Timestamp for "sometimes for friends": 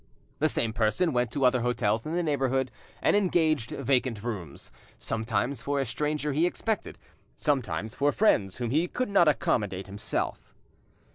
7.37-8.57